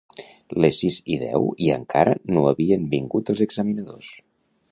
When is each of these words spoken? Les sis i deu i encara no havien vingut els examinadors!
Les 0.63 0.77
sis 0.83 0.95
i 1.15 1.17
deu 1.23 1.45
i 1.65 1.69
encara 1.75 2.15
no 2.37 2.45
havien 2.53 2.89
vingut 2.97 3.31
els 3.35 3.47
examinadors! 3.49 4.09